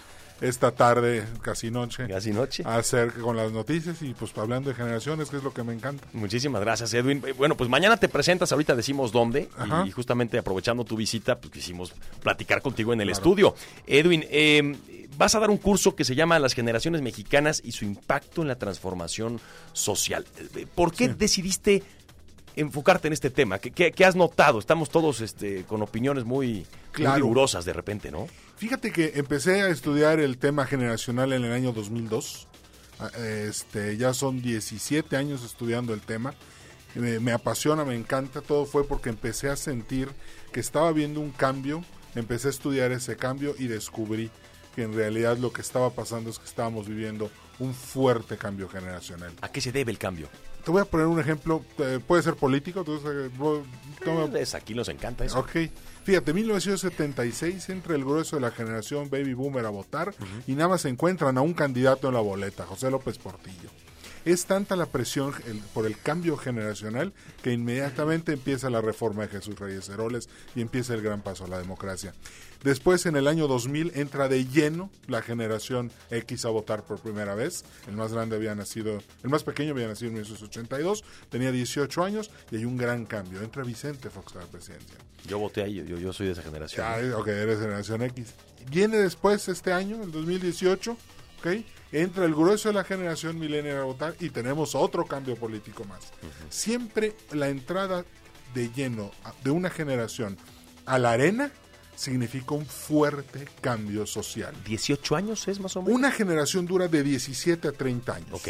esta 0.42 0.70
tarde, 0.70 1.26
casi 1.42 1.72
noche. 1.72 2.08
Casi 2.08 2.32
noche. 2.32 2.62
Acerca 2.68 3.20
con 3.20 3.36
las 3.36 3.52
noticias 3.52 4.00
y 4.04 4.14
pues 4.14 4.38
hablando 4.38 4.70
de 4.70 4.76
generaciones, 4.76 5.32
que 5.32 5.38
es 5.38 5.44
lo 5.44 5.56
que 5.56 5.64
me 5.64 5.74
encanta. 5.74 6.06
Muchísimas 6.14 6.62
gracias, 6.62 6.94
Edwin. 6.94 7.24
Eh, 7.26 7.32
bueno, 7.32 7.58
pues 7.58 7.68
mañana 7.68 7.98
te 7.98 8.08
presentas, 8.08 8.52
ahorita 8.52 8.76
decimos 8.76 9.12
dónde. 9.12 9.50
Y 9.88 9.90
justamente 9.90 10.38
aprovechando 10.38 10.86
tu 10.86 10.96
visita, 10.96 11.40
pues 11.40 11.52
quisimos 11.52 11.92
platicar 12.22 12.62
contigo 12.62 12.94
en 12.94 13.02
el 13.02 13.10
estudio. 13.10 13.56
Edwin, 13.88 14.24
em, 14.30 14.76
vas 15.18 15.34
a 15.34 15.40
dar 15.40 15.50
un 15.50 15.58
curso 15.58 15.96
que 15.96 16.04
se 16.04 16.14
llama 16.14 16.38
Las 16.38 16.54
generaciones 16.54 17.02
mexicanas 17.02 17.60
y 17.66 17.72
su 17.72 17.86
impacto 17.86 18.44
en 18.44 18.50
la 18.50 18.56
transformación 18.56 19.42
social. 19.74 20.26
Eh, 20.56 20.68
¿Por 20.76 20.94
qué 20.94 21.08
decidiste 21.08 21.82
enfocarte 22.56 23.08
en 23.08 23.14
este 23.14 23.30
tema? 23.30 23.60
¿Qué, 23.60 24.06
has 24.06 24.16
notado? 24.16 24.60
Estamos 24.60 24.90
todos 24.90 25.22
este, 25.22 25.64
con 25.64 25.82
opiniones 25.82 26.24
muy, 26.24 26.66
rigurosas 26.94 27.66
de 27.66 27.74
repente, 27.74 28.12
¿no? 28.12 28.28
Fíjate 28.58 28.92
que 28.92 29.14
empecé 29.16 29.62
a 29.62 29.70
estudiar 29.70 30.20
el 30.20 30.38
tema 30.38 30.66
generacional 30.66 31.34
en 31.34 31.44
el 31.44 31.52
año 31.52 31.72
2002. 31.74 32.48
Ah, 33.00 33.12
este, 33.18 33.98
ya 33.98 34.14
son 34.14 34.42
17 34.42 35.18
años 35.18 35.44
estudiando 35.44 35.94
el 35.94 36.02
tema. 36.02 36.34
Me, 36.94 37.20
me, 37.20 37.34
apasiona, 37.34 37.84
me 37.84 37.96
encanta. 37.96 38.42
Todo 38.42 38.66
fue 38.66 38.88
porque 38.88 39.10
empecé 39.10 39.50
a 39.50 39.58
sentir 39.58 40.10
que 40.54 40.62
estaba 40.62 40.92
viendo 40.94 41.20
un 41.20 41.32
cambio. 41.32 41.84
Empecé 42.16 42.48
a 42.48 42.52
estudiar 42.52 42.94
ese 42.94 43.18
cambio 43.18 43.54
y 43.60 43.68
descubrí 43.68 44.32
que 44.76 44.84
en 44.84 44.94
realidad 44.94 45.38
lo 45.38 45.52
que 45.52 45.62
estaba 45.62 45.90
pasando 45.90 46.30
es 46.30 46.40
que 46.40 46.46
estábamos 46.46 46.88
viviendo 46.88 47.30
un 47.60 47.74
fuerte 47.74 48.38
cambio 48.38 48.70
generacional. 48.70 49.34
¿A 49.42 49.50
qué 49.50 49.62
se 49.62 49.72
debe 49.72 49.92
el 49.92 49.98
cambio? 49.98 50.30
Te 50.66 50.72
voy 50.72 50.82
a 50.82 50.86
poner 50.86 51.06
un 51.06 51.20
ejemplo, 51.20 51.64
eh, 51.78 52.00
puede 52.06 52.24
ser 52.24 52.34
político, 52.34 52.80
entonces, 52.80 53.08
eh, 53.08 53.30
aquí 54.56 54.74
nos 54.74 54.90
encanta 54.90 55.24
eso. 55.24 55.38
Ok, 55.38 55.52
fíjate, 56.04 56.34
1976 56.34 57.70
entra 57.70 57.94
el 57.96 58.04
grueso 58.04 58.38
de 58.38 58.42
la 58.42 58.50
generación 58.50 59.08
baby 59.12 59.36
boomer 59.36 59.64
a 59.68 59.70
votar 59.70 60.16
y 60.48 60.54
nada 60.54 60.70
más 60.70 60.82
se 60.82 60.90
encuentran 60.90 61.38
a 61.38 61.42
un 61.42 61.54
candidato 61.54 62.08
en 62.08 62.16
la 62.16 62.20
boleta, 62.20 62.66
José 62.66 62.90
López 62.90 63.20
Portillo. 63.20 63.70
Es 64.26 64.48
tanta 64.48 64.76
la 64.76 64.88
presión 64.88 65.34
por 65.74 65.86
el 65.86 66.00
cambio 66.00 66.36
generacional 66.36 67.14
que 67.44 67.54
inmediatamente 67.54 68.34
empieza 68.34 68.72
la 68.72 68.82
reforma 68.82 69.22
de 69.22 69.28
Jesús 69.30 69.60
Reyes 69.60 69.88
Heroles 69.88 70.30
y 70.56 70.62
empieza 70.62 70.96
el 70.96 71.04
gran 71.04 71.22
paso 71.22 71.46
a 71.46 71.48
la 71.48 71.60
democracia. 71.60 72.14
Después, 72.64 73.06
en 73.06 73.16
el 73.16 73.28
año 73.28 73.48
2000, 73.48 73.92
entra 73.94 74.28
de 74.28 74.46
lleno 74.46 74.90
la 75.06 75.22
generación 75.22 75.92
X 76.10 76.46
a 76.46 76.50
votar 76.50 76.84
por 76.84 77.00
primera 77.00 77.36
vez. 77.36 77.64
El 77.88 77.96
más 77.96 78.12
grande 78.12 78.36
había 78.36 78.56
nacido, 78.56 79.04
el 79.24 79.30
más 79.30 79.44
pequeño 79.44 79.74
había 79.74 79.88
nacido 79.88 80.08
en 80.08 80.16
1982, 80.16 81.04
tenía 81.30 81.52
18 81.52 82.04
años 82.04 82.32
y 82.50 82.56
hay 82.56 82.66
un 82.66 82.78
gran 82.78 83.06
cambio. 83.06 83.44
Entra 83.44 83.64
Vicente 83.64 84.10
Fox 84.10 84.36
a 84.36 84.40
la 84.40 84.46
presidencia. 84.48 84.96
Yo 85.28 85.38
voté 85.38 85.62
ahí, 85.62 85.86
yo, 85.88 86.00
yo 86.00 86.12
soy 86.12 86.26
de 86.26 86.32
esa 86.32 86.42
generación. 86.42 86.84
Ah, 86.88 86.98
ok, 87.16 87.28
eres 87.28 87.60
generación 87.60 88.02
X. 88.02 88.34
Viene 88.72 88.98
después 88.98 89.48
este 89.48 89.72
año, 89.72 90.02
el 90.02 90.12
2018, 90.12 90.98
ok, 91.46 91.66
entra 91.92 92.26
el 92.26 92.34
grueso 92.34 92.70
de 92.70 92.76
la 92.76 92.84
generación 92.84 93.40
millennial 93.40 93.78
a 93.78 93.84
votar 93.84 94.16
y 94.20 94.30
tenemos 94.30 94.76
otro 94.76 95.06
cambio 95.06 95.36
político 95.36 95.86
más. 95.86 96.12
Siempre 96.50 97.16
la 97.32 97.50
entrada 97.50 98.06
de 98.54 98.70
lleno 98.72 99.12
de 99.44 99.52
una 99.52 99.70
generación 99.70 100.38
a 100.86 100.98
la 100.98 101.12
arena 101.12 101.52
significa 101.96 102.56
un 102.56 102.66
fuerte 102.66 103.48
cambio 103.62 104.06
social. 104.06 104.54
¿18 104.66 105.18
años 105.18 105.48
es 105.48 105.60
más 105.60 105.76
o 105.76 105.82
menos? 105.82 105.96
Una 105.96 106.12
generación 106.12 106.66
dura 106.66 106.88
de 106.88 107.04
17 107.04 107.68
a 107.68 107.72
30 107.72 108.16
años. 108.16 108.30
Ok. 108.32 108.50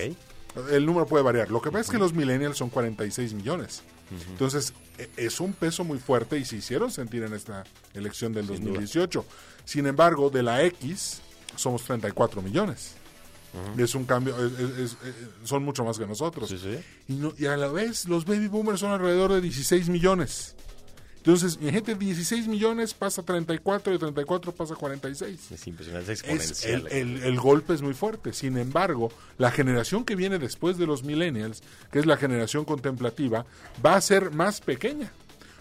El 0.72 0.86
número 0.86 1.06
puede 1.06 1.24
variar. 1.24 1.52
Lo 1.52 1.62
que 1.62 1.70
pasa 1.70 1.82
es 1.82 1.90
que 1.90 1.98
los 1.98 2.14
millennials 2.14 2.58
son 2.58 2.70
46 2.70 3.34
millones. 3.34 3.84
Entonces, 4.30 4.74
e, 4.98 5.10
es 5.18 5.40
un 5.40 5.54
peso 5.54 5.84
muy 5.84 6.00
fuerte 6.00 6.38
y 6.38 6.46
se 6.46 6.58
hicieron 6.58 6.92
sentir 6.92 7.24
en 7.24 7.34
esta 7.34 7.66
elección 7.94 8.34
del 8.34 8.48
2018. 8.48 9.26
Sin 9.66 9.86
embargo, 9.86 10.30
de 10.30 10.44
la 10.44 10.64
X 10.64 11.22
somos 11.58 11.84
34 11.84 12.42
millones. 12.42 12.96
Es 13.78 13.96
un 13.96 14.04
cambio, 14.04 14.36
son 15.46 15.64
mucho 15.64 15.86
más 15.86 15.98
que 15.98 16.06
nosotros. 16.06 16.54
Y, 17.08 17.22
y 17.38 17.46
a 17.46 17.56
la 17.56 17.70
vez, 17.70 18.06
los 18.06 18.26
baby 18.26 18.48
boomers 18.48 18.82
son 18.82 18.92
alrededor 18.92 19.32
de 19.32 19.42
16 19.42 19.88
millones. 19.88 20.56
Entonces, 21.26 21.60
mi 21.60 21.72
gente, 21.72 21.96
16 21.96 22.48
millones 22.48 22.94
pasa 22.94 23.22
a 23.22 23.26
34 23.26 23.96
y 23.96 23.98
34 23.98 24.54
pasa 24.54 24.76
a 24.76 24.78
46. 24.78 25.52
Es 25.52 25.68
impresionante, 25.68 26.12
es 26.12 26.20
exponencial. 26.20 26.88
el, 26.92 27.40
golpe 27.40 27.74
es 27.74 27.82
muy 27.82 27.96
fuerte. 27.96 28.32
Sin 28.32 28.60
embargo, 28.60 29.12
la 29.40 29.50
generación 29.50 30.06
que 30.06 30.16
viene 30.16 30.38
después 30.38 30.78
de 30.78 30.86
los 30.86 31.04
millennials, 31.04 31.64
que 31.92 31.98
es 31.98 32.06
la 32.06 32.18
generación 32.18 32.64
contemplativa, 32.64 33.48
va 33.84 33.96
a 33.96 34.02
ser 34.02 34.32
más 34.32 34.62
pequeña. 34.62 35.12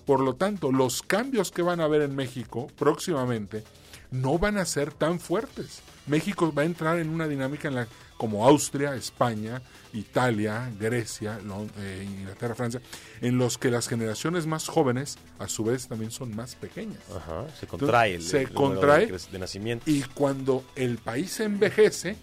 Por 0.04 0.20
lo 0.20 0.34
tanto, 0.34 0.70
los 0.70 1.00
cambios 1.00 1.50
que 1.50 1.62
van 1.62 1.80
a 1.80 1.84
haber 1.84 2.02
en 2.02 2.14
México 2.14 2.66
próximamente 2.76 3.64
no 4.14 4.38
van 4.38 4.58
a 4.58 4.64
ser 4.64 4.92
tan 4.92 5.18
fuertes. 5.18 5.82
México 6.06 6.52
va 6.52 6.62
a 6.62 6.66
entrar 6.66 6.98
en 6.98 7.08
una 7.08 7.26
dinámica 7.26 7.68
en 7.68 7.74
la 7.74 7.88
como 8.16 8.46
Austria, 8.46 8.94
España, 8.94 9.60
Italia, 9.92 10.70
Grecia, 10.78 11.40
eh, 11.78 12.06
Inglaterra, 12.20 12.54
Francia, 12.54 12.80
en 13.20 13.38
los 13.38 13.58
que 13.58 13.70
las 13.70 13.88
generaciones 13.88 14.46
más 14.46 14.68
jóvenes 14.68 15.18
a 15.40 15.48
su 15.48 15.64
vez 15.64 15.88
también 15.88 16.12
son 16.12 16.34
más 16.34 16.54
pequeñas. 16.54 17.00
Ajá, 17.14 17.46
se 17.58 17.66
contrae 17.66 18.14
el, 18.14 18.22
se 18.22 18.46
contrae 18.46 19.06
de, 19.06 19.38
nacimiento. 19.38 19.90
Y 19.90 20.02
cuando 20.14 20.64
el 20.76 20.98
país 20.98 21.40
envejece, 21.40 22.16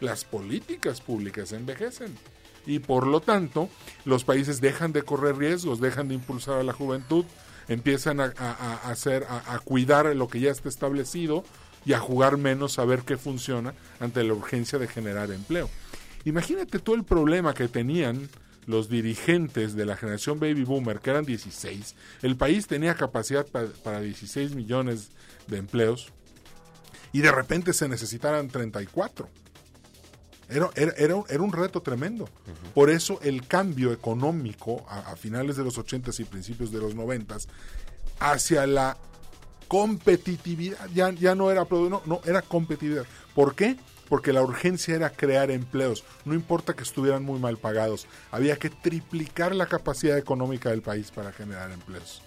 las 0.00 0.24
políticas 0.24 1.02
públicas 1.02 1.52
envejecen. 1.52 2.14
Y 2.64 2.78
por 2.78 3.06
lo 3.06 3.20
tanto, 3.20 3.68
los 4.04 4.24
países 4.24 4.60
dejan 4.60 4.92
de 4.92 5.02
correr 5.02 5.36
riesgos, 5.36 5.80
dejan 5.80 6.08
de 6.08 6.14
impulsar 6.14 6.60
a 6.60 6.64
la 6.64 6.72
juventud, 6.72 7.26
empiezan 7.68 8.20
a, 8.20 8.26
hacer, 8.84 9.24
a 9.28 9.58
cuidar 9.64 10.06
lo 10.16 10.28
que 10.28 10.40
ya 10.40 10.50
está 10.50 10.68
establecido, 10.68 11.44
y 11.84 11.92
a 11.92 12.00
jugar 12.00 12.36
menos 12.36 12.80
a 12.80 12.84
ver 12.84 13.02
qué 13.02 13.16
funciona 13.16 13.72
ante 14.00 14.24
la 14.24 14.32
urgencia 14.34 14.76
de 14.78 14.88
generar 14.88 15.30
empleo. 15.30 15.70
Imagínate 16.24 16.80
todo 16.80 16.96
el 16.96 17.04
problema 17.04 17.54
que 17.54 17.68
tenían 17.68 18.28
los 18.66 18.88
dirigentes 18.88 19.76
de 19.76 19.86
la 19.86 19.96
generación 19.96 20.40
baby 20.40 20.64
boomer, 20.64 20.98
que 20.98 21.10
eran 21.10 21.24
16, 21.24 21.94
el 22.22 22.34
país 22.36 22.66
tenía 22.66 22.96
capacidad 22.96 23.46
pa- 23.46 23.66
para 23.84 24.00
16 24.00 24.56
millones 24.56 25.10
de 25.46 25.58
empleos 25.58 26.08
y 27.12 27.20
de 27.20 27.30
repente 27.30 27.72
se 27.72 27.88
necesitaran 27.88 28.48
34. 28.48 29.28
Era, 30.48 30.70
era, 30.76 30.92
era, 30.96 31.16
un- 31.16 31.24
era 31.28 31.42
un 31.42 31.52
reto 31.52 31.80
tremendo. 31.82 32.28
Por 32.74 32.90
eso 32.90 33.18
el 33.22 33.46
cambio 33.46 33.92
económico 33.92 34.84
a, 34.88 35.10
a 35.12 35.16
finales 35.16 35.56
de 35.56 35.64
los 35.64 35.78
80s 35.78 36.20
y 36.20 36.24
principios 36.24 36.70
de 36.70 36.78
los 36.78 36.94
90s 36.94 37.46
hacia 38.20 38.66
la 38.66 38.96
competitividad, 39.68 40.78
ya, 40.94 41.10
ya 41.10 41.34
no 41.34 41.50
era 41.50 41.64
produ- 41.64 41.90
no, 41.90 42.02
no, 42.06 42.20
era 42.24 42.42
competitividad. 42.42 43.04
¿Por 43.34 43.54
qué? 43.54 43.76
Porque 44.08 44.32
la 44.32 44.42
urgencia 44.42 44.94
era 44.94 45.10
crear 45.10 45.50
empleos, 45.50 46.04
no 46.24 46.32
importa 46.34 46.74
que 46.74 46.84
estuvieran 46.84 47.24
muy 47.24 47.40
mal 47.40 47.56
pagados, 47.56 48.06
había 48.30 48.56
que 48.56 48.70
triplicar 48.70 49.54
la 49.54 49.66
capacidad 49.66 50.16
económica 50.16 50.70
del 50.70 50.82
país 50.82 51.10
para 51.10 51.32
generar 51.32 51.72
empleos. 51.72 52.22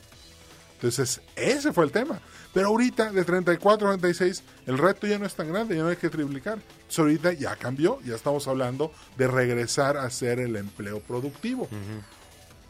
Entonces, 0.80 1.20
ese 1.36 1.74
fue 1.74 1.84
el 1.84 1.92
tema. 1.92 2.20
Pero 2.54 2.70
ahorita, 2.70 3.12
de 3.12 3.26
34 3.26 3.88
a 3.90 3.98
36, 3.98 4.44
el 4.66 4.78
reto 4.78 5.06
ya 5.08 5.20
no 5.20 5.26
es 5.26 5.36
tan 5.36 5.50
grande, 5.52 5.76
ya 5.76 5.84
no 5.84 5.90
hay 5.90 5.98
que 5.98 6.10
triplicar. 6.10 6.54
Entonces, 6.54 7.00
ahorita 7.00 7.34
ya 7.34 7.56
cambió, 7.58 8.00
ya 8.02 8.16
estamos 8.16 8.48
hablando 8.48 8.92
de 9.18 9.28
regresar 9.28 9.98
a 9.98 10.10
ser 10.10 10.40
el 10.40 10.56
empleo 10.56 11.00
productivo. 11.02 11.68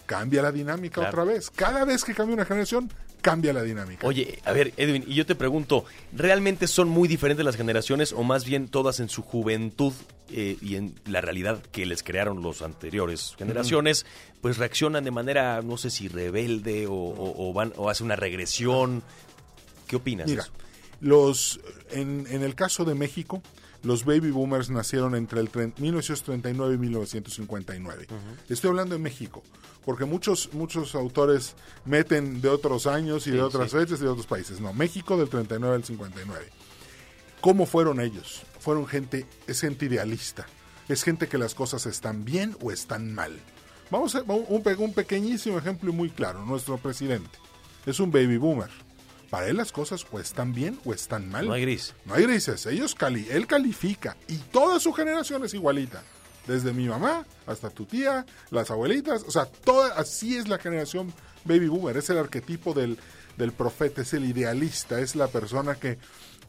Cambia 0.07 0.41
la 0.41 0.51
dinámica 0.51 0.95
Claro. 1.01 1.09
otra 1.21 1.23
vez. 1.33 1.51
Cada 1.51 1.85
vez 1.85 2.03
que 2.03 2.15
cambia 2.15 2.33
una 2.33 2.45
generación, 2.45 2.91
cambia 3.21 3.53
la 3.53 3.63
dinámica. 3.63 4.05
Oye, 4.07 4.39
a 4.45 4.51
ver, 4.51 4.73
Edwin, 4.77 5.03
y 5.07 5.13
yo 5.15 5.25
te 5.25 5.35
pregunto, 5.35 5.85
¿realmente 6.13 6.67
son 6.67 6.89
muy 6.89 7.07
diferentes 7.07 7.45
las 7.45 7.55
generaciones 7.55 8.13
o 8.13 8.23
más 8.23 8.45
bien 8.45 8.67
todas 8.67 8.99
en 8.99 9.09
su 9.09 9.21
juventud 9.21 9.93
eh, 10.31 10.57
y 10.61 10.75
en 10.75 10.95
la 11.05 11.21
realidad 11.21 11.61
que 11.71 11.85
les 11.85 12.03
crearon 12.03 12.41
los 12.41 12.61
anteriores 12.61 13.33
generaciones, 13.37 14.05
pues 14.41 14.57
reaccionan 14.57 15.03
de 15.03 15.11
manera, 15.11 15.61
no 15.61 15.77
sé 15.77 15.89
si 15.89 16.07
rebelde 16.07 16.87
o, 16.87 16.93
o- 16.93 17.49
o 17.49 17.53
van 17.53 17.73
o 17.77 17.89
hace 17.89 18.03
una 18.03 18.15
regresión? 18.15 19.03
¿Qué 19.87 19.95
opinas? 19.95 20.27
de 20.27 20.33
Mira, 20.33 20.43
eso? 20.43 20.51
los 21.01 21.59
en, 21.91 22.25
en 22.29 22.43
el 22.43 22.55
caso 22.55 22.85
de 22.85 22.93
México, 22.95 23.41
los 23.83 24.03
baby 24.05 24.31
boomers 24.31 24.69
nacieron 24.69 25.15
entre 25.15 25.39
el 25.39 25.51
tre- 25.51 25.73
1939 25.79 26.75
y 26.75 26.77
1959. 26.77 28.07
Estoy 28.49 28.69
hablando 28.69 28.95
de 28.95 28.99
México, 28.99 29.43
porque 29.85 30.05
muchos 30.05 30.53
muchos 30.53 30.95
autores 30.95 31.55
meten 31.85 32.41
de 32.41 32.49
otros 32.49 32.87
años 32.87 33.25
y 33.27 33.31
de 33.31 33.41
otras 33.41 33.71
sí. 33.71 33.77
fechas 33.77 33.99
y 33.99 34.03
de 34.03 34.09
otros 34.09 34.27
países. 34.27 34.59
No, 34.59 34.73
México 34.73 35.17
del 35.17 35.29
39 35.29 35.75
al 35.75 35.83
59. 35.83 36.49
¿Cómo 37.41 37.65
fueron 37.65 38.01
ellos? 38.01 38.41
Fueron 38.59 38.85
gente, 38.85 39.25
es 39.47 39.61
gente 39.61 39.85
idealista. 39.85 40.45
Es 40.89 41.03
gente 41.03 41.27
que 41.27 41.37
las 41.37 41.55
cosas 41.55 41.85
están 41.85 42.25
bien 42.25 42.57
o 42.61 42.71
están 42.71 43.13
mal. 43.13 43.39
Vamos 43.91 44.15
a 44.15 44.21
un, 44.23 44.61
un 44.77 44.93
pequeñísimo 44.93 45.57
ejemplo 45.57 45.89
y 45.91 45.93
muy 45.93 46.09
claro. 46.09 46.43
Nuestro 46.45 46.77
presidente 46.77 47.37
es 47.85 47.99
un 47.99 48.11
baby 48.11 48.37
boomer. 48.37 48.69
Para 49.29 49.47
él 49.47 49.57
las 49.57 49.71
cosas 49.71 50.05
o 50.11 50.19
están 50.19 50.53
bien 50.53 50.79
o 50.85 50.93
están 50.93 51.29
mal. 51.29 51.47
No 51.47 51.53
hay 51.53 51.61
gris. 51.61 51.93
No 52.05 52.15
hay 52.15 52.23
grises. 52.23 52.65
Ellos 52.65 52.95
cali 52.95 53.27
él 53.29 53.45
califica 53.47 54.17
y 54.27 54.37
toda 54.37 54.79
su 54.79 54.91
generación 54.93 55.43
es 55.45 55.53
igualita. 55.53 56.03
Desde 56.47 56.73
mi 56.73 56.87
mamá 56.87 57.25
hasta 57.45 57.69
tu 57.69 57.85
tía, 57.85 58.25
las 58.49 58.71
abuelitas, 58.71 59.23
o 59.27 59.31
sea, 59.31 59.45
toda, 59.45 59.93
así 59.99 60.35
es 60.35 60.47
la 60.47 60.57
generación 60.57 61.13
baby 61.45 61.67
boomer. 61.67 61.95
Es 61.97 62.09
el 62.09 62.17
arquetipo 62.17 62.73
del, 62.73 62.97
del 63.37 63.51
profeta, 63.51 64.01
es 64.01 64.13
el 64.13 64.25
idealista, 64.25 64.99
es 64.99 65.15
la 65.15 65.27
persona 65.27 65.75
que, 65.75 65.99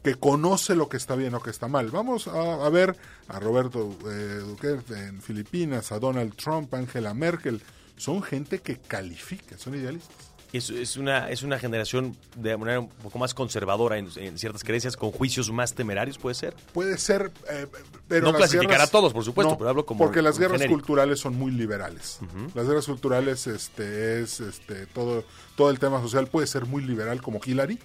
que 0.03 0.15
conoce 0.15 0.73
lo 0.73 0.89
que 0.89 0.97
está 0.97 1.15
bien 1.15 1.35
o 1.35 1.39
que 1.39 1.51
está 1.51 1.67
mal. 1.67 1.91
Vamos 1.91 2.27
a, 2.27 2.65
a 2.65 2.69
ver 2.69 2.95
a 3.27 3.39
Roberto 3.39 3.95
eh, 4.09 4.39
Duterte 4.43 4.97
en 4.97 5.21
Filipinas, 5.21 5.91
a 5.91 5.99
Donald 5.99 6.35
Trump, 6.35 6.73
Angela 6.73 7.13
Merkel. 7.13 7.61
Son 7.95 8.23
gente 8.23 8.59
que 8.59 8.79
califica, 8.79 9.59
son 9.59 9.75
idealistas. 9.75 10.30
Es, 10.53 10.69
es 10.69 10.97
una, 10.97 11.29
es 11.29 11.43
una 11.43 11.57
generación 11.59 12.17
de 12.35 12.57
manera 12.57 12.81
un 12.81 12.89
poco 12.89 13.17
más 13.17 13.33
conservadora 13.33 13.97
en, 13.97 14.09
en 14.17 14.37
ciertas 14.37 14.63
creencias, 14.65 14.97
con 14.97 15.11
juicios 15.11 15.49
más 15.49 15.73
temerarios, 15.73 16.17
¿puede 16.17 16.35
ser? 16.35 16.53
Puede 16.73 16.97
ser, 16.97 17.31
eh, 17.49 17.67
pero 18.09 18.25
No 18.25 18.31
las 18.33 18.39
clasificar 18.39 18.71
guerras- 18.79 18.89
a 18.89 18.91
todos, 18.91 19.13
por 19.13 19.23
supuesto, 19.23 19.51
No, 19.53 19.57
pero 19.57 19.69
hablo 19.69 19.85
como 19.85 20.03
porque 20.03 20.21
las 20.21 20.37
guerras 20.37 20.57
genérico. 20.57 20.79
culturales 20.79 21.19
son 21.21 21.35
muy 21.37 21.51
liberales. 21.53 22.19
Las 22.53 22.67
guerras 22.67 22.85
culturales, 22.85 23.47
este, 23.47 24.21
es, 24.21 24.41
este, 24.41 24.87
todo, 24.87 25.23
todo 25.55 25.69
el 25.69 25.79
tema 25.79 26.01
social 26.01 26.27
puede 26.27 26.47
ser 26.47 26.65
muy 26.65 26.83
liberal 26.83 27.21
como 27.21 27.39
Hillary, 27.45 27.79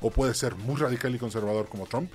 o 0.00 0.10
puede 0.10 0.34
ser 0.34 0.54
muy 0.54 0.76
radical 0.76 1.12
y 1.14 1.18
conservador 1.18 1.68
como 1.68 1.86
Trump, 1.86 2.12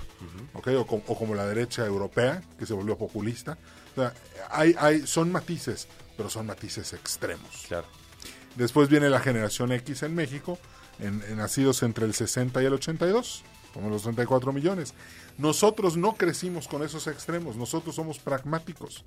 ¿ok? 0.54 0.68
o, 0.78 0.86
com- 0.88 1.02
o 1.08 1.18
como 1.18 1.36
la 1.36 1.46
derecha 1.46 1.86
europea 1.86 2.42
que 2.58 2.66
se 2.66 2.74
volvió 2.74 2.98
populista. 2.98 3.58
O 3.94 3.96
sea, 4.02 4.14
hay, 4.52 4.76
hay, 4.80 5.06
son 5.08 5.30
matices, 5.32 5.88
pero 6.16 6.30
son 6.30 6.46
matices 6.46 6.94
extremos. 6.94 7.66
Claro. 7.68 7.88
Después 8.56 8.90
viene 8.90 9.10
la 9.10 9.20
generación 9.20 9.72
X 9.72 10.04
en 10.04 10.16
México, 10.16 10.58
en, 11.00 11.24
en 11.30 11.38
nacidos 11.38 11.84
entre 11.84 12.06
el 12.06 12.14
60 12.14 12.62
y 12.62 12.66
el 12.66 12.74
82, 12.74 13.44
como 13.74 13.90
los 13.90 14.04
34 14.04 14.52
millones. 14.52 14.94
Nosotros 15.38 15.98
no 15.98 16.16
crecimos 16.16 16.68
con 16.68 16.84
esos 16.84 17.08
extremos, 17.08 17.56
nosotros 17.56 17.96
somos 17.96 18.20
pragmáticos. 18.20 19.06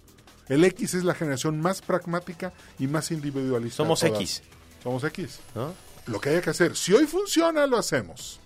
El 0.49 0.64
X 0.64 0.94
es 0.94 1.04
la 1.04 1.14
generación 1.14 1.61
más 1.61 1.82
pragmática 1.82 2.52
y 2.78 2.87
más 2.87 3.11
individualista. 3.11 3.76
Somos. 3.76 4.02
X. 4.02 4.42
Somos 4.82 5.04
X. 5.04 5.40
¿no? 5.54 5.72
Lo 6.06 6.20
que 6.20 6.30
haya 6.30 6.42
que 6.42 6.50
hacer. 6.50 6.76
Si 6.76 6.92
hoy 6.92 7.06
funciona, 7.06 7.66
lo 7.66 7.78
hacemos. 7.78 8.40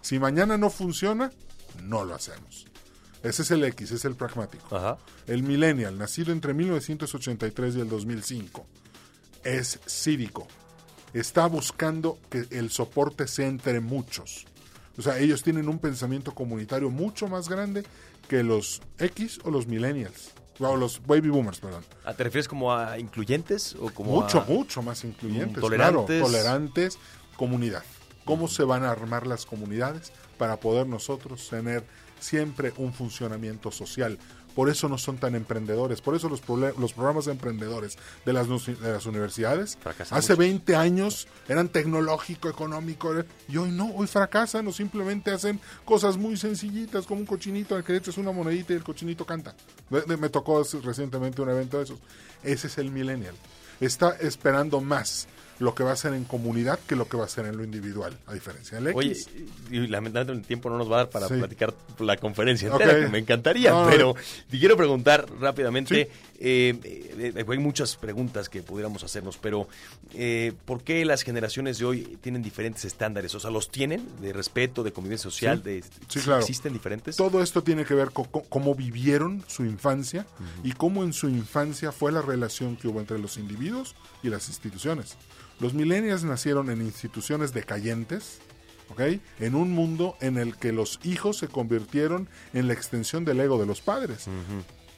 Si 0.00 0.18
mañana 0.18 0.56
no 0.56 0.70
funciona, 0.70 1.32
no 1.82 2.04
lo 2.04 2.14
hacemos. 2.14 2.66
Ese 3.22 3.42
es 3.42 3.50
el 3.50 3.64
X, 3.64 3.90
es 3.90 4.04
el 4.04 4.14
pragmático. 4.14 4.74
Ajá. 4.74 4.98
El 5.26 5.42
millennial, 5.42 5.98
nacido 5.98 6.32
entre 6.32 6.54
1983 6.54 7.76
y 7.76 7.80
el 7.80 7.88
2005, 7.88 8.66
es 9.44 9.80
cívico. 9.86 10.46
Está 11.12 11.46
buscando 11.46 12.18
que 12.30 12.46
el 12.50 12.70
soporte 12.70 13.26
sea 13.26 13.46
entre 13.48 13.80
muchos. 13.80 14.46
O 14.98 15.02
sea, 15.02 15.18
ellos 15.18 15.42
tienen 15.42 15.68
un 15.68 15.78
pensamiento 15.78 16.32
comunitario 16.34 16.90
mucho 16.90 17.26
más 17.26 17.48
grande 17.48 17.84
que 18.28 18.42
los 18.42 18.80
X 18.98 19.40
o 19.44 19.50
los 19.50 19.66
millennials. 19.66 20.30
O 20.58 20.76
los 20.76 21.00
baby 21.06 21.30
boomers, 21.30 21.58
perdón. 21.58 21.82
Ah, 22.04 22.12
¿Te 22.12 22.22
refieres 22.24 22.46
como 22.46 22.72
a 22.74 22.98
incluyentes 22.98 23.74
o 23.80 23.88
como 23.90 24.12
Mucho, 24.20 24.40
a- 24.40 24.44
mucho 24.44 24.82
más 24.82 25.04
incluyentes. 25.04 25.58
Tolerantes. 25.60 26.06
claro, 26.06 26.26
tolerantes, 26.26 26.98
comunidad. 27.36 27.82
¿Cómo 28.26 28.46
se 28.46 28.62
van 28.62 28.84
a 28.84 28.90
armar 28.90 29.26
las 29.26 29.46
comunidades 29.46 30.12
para 30.36 30.60
poder 30.60 30.86
nosotros 30.86 31.48
tener 31.48 31.82
siempre 32.20 32.74
un 32.76 32.92
funcionamiento 32.92 33.70
social? 33.72 34.18
Por 34.54 34.68
eso 34.68 34.88
no 34.88 34.98
son 34.98 35.16
tan 35.18 35.34
emprendedores. 35.34 36.00
Por 36.00 36.14
eso 36.16 36.28
los, 36.28 36.42
los 36.78 36.92
programas 36.92 37.24
de 37.26 37.32
emprendedores 37.32 37.96
de 38.26 38.32
las, 38.32 38.46
de 38.48 38.92
las 38.92 39.06
universidades 39.06 39.78
Fracasan 39.80 40.18
hace 40.18 40.32
mucho. 40.32 40.38
20 40.40 40.76
años 40.76 41.28
eran 41.48 41.68
tecnológico, 41.68 42.48
económico. 42.48 43.12
era- 43.12 43.26
Y 43.48 43.56
hoy 43.56 43.70
no, 43.70 43.92
hoy 43.94 44.06
fracasan 44.06 44.66
o 44.68 44.72
simplemente 44.72 45.30
hacen 45.30 45.60
cosas 45.84 46.16
muy 46.16 46.36
sencillitas 46.36 47.06
como 47.06 47.20
un 47.20 47.26
cochinito 47.26 47.74
al 47.76 47.84
que 47.84 47.92
le 47.92 47.98
echas 47.98 48.18
una 48.18 48.32
monedita 48.32 48.72
y 48.72 48.76
el 48.76 48.82
cochinito 48.84 49.24
canta. 49.24 49.54
De- 49.88 50.16
me 50.16 50.28
tocó 50.28 50.62
recientemente 50.82 51.40
un 51.42 51.50
evento 51.50 51.78
de 51.78 51.84
esos. 51.84 51.98
Ese 52.42 52.66
es 52.66 52.78
el 52.78 52.90
millennial. 52.90 53.34
Está 53.80 54.10
esperando 54.20 54.80
más 54.80 55.26
lo 55.60 55.74
que 55.74 55.84
va 55.84 55.90
a 55.90 55.92
hacer 55.92 56.12
en 56.14 56.24
comunidad 56.24 56.78
que 56.88 56.96
lo 56.96 57.06
que 57.08 57.16
va 57.16 57.22
a 57.22 57.26
hacer 57.26 57.46
en 57.46 57.56
lo 57.56 57.62
individual, 57.62 58.18
a 58.26 58.34
diferencia 58.34 58.78
del 58.80 58.88
X. 58.88 58.96
Oye, 58.96 59.46
y 59.70 59.86
lamentablemente 59.86 60.40
el 60.42 60.46
tiempo 60.46 60.68
no 60.70 60.78
nos 60.78 60.90
va 60.90 60.94
a 60.96 60.98
dar 61.04 61.10
para 61.10 61.28
Sí. 61.28 61.34
platicar 61.34 61.72
la 62.00 62.16
conferencia 62.16 62.68
entera, 62.68 62.98
que 62.98 63.08
me 63.08 63.18
encantaría, 63.18 63.70
No, 63.70 63.86
pero 63.88 64.14
te 64.50 64.58
quiero 64.58 64.76
preguntar 64.76 65.26
rápidamente, 65.38 66.06
Sí. 66.06 66.18
eh, 66.40 66.74
eh, 66.82 67.44
hay 67.46 67.58
muchas 67.58 67.96
preguntas 67.96 68.48
que 68.48 68.62
pudiéramos 68.62 69.04
hacernos, 69.04 69.36
pero 69.36 69.68
eh, 70.14 70.52
¿por 70.64 70.82
qué 70.82 71.04
las 71.04 71.22
generaciones 71.22 71.78
de 71.78 71.84
hoy 71.84 72.18
tienen 72.22 72.42
diferentes 72.42 72.84
estándares? 72.86 73.34
O 73.34 73.40
sea, 73.40 73.50
¿los 73.50 73.70
tienen 73.70 74.02
de 74.20 74.32
respeto, 74.32 74.82
de 74.82 74.92
convivencia 74.92 75.30
social? 75.30 75.58
Sí. 75.58 75.70
De, 75.70 75.84
Sí, 76.08 76.20
claro. 76.20 76.40
¿Existen 76.40 76.72
diferentes? 76.72 77.16
Todo 77.16 77.42
esto 77.42 77.62
tiene 77.62 77.84
que 77.84 77.94
ver 77.94 78.10
con 78.12 78.24
co- 78.24 78.44
cómo 78.48 78.74
vivieron 78.74 79.44
su 79.46 79.64
infancia 79.64 80.26
y 80.64 80.72
cómo 80.72 81.04
en 81.04 81.12
su 81.12 81.28
infancia 81.28 81.92
fue 81.92 82.10
la 82.12 82.22
relación 82.22 82.76
que 82.76 82.88
hubo 82.88 82.98
entre 83.00 83.18
los 83.18 83.36
individuos 83.36 83.94
y 84.22 84.28
las 84.30 84.48
instituciones. 84.48 85.16
Los 85.60 85.74
millennials 85.74 86.24
nacieron 86.24 86.70
en 86.70 86.80
instituciones 86.80 87.52
decayentes, 87.52 88.38
¿ok? 88.90 89.20
En 89.40 89.54
un 89.54 89.72
mundo 89.72 90.16
en 90.20 90.38
el 90.38 90.56
que 90.56 90.72
los 90.72 90.98
hijos 91.04 91.36
se 91.36 91.48
convirtieron 91.48 92.28
en 92.54 92.66
la 92.66 92.72
extensión 92.72 93.24
del 93.24 93.40
ego 93.40 93.58
de 93.58 93.66
los 93.66 93.80
padres. 93.80 94.26